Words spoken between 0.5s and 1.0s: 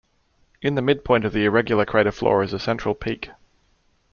In the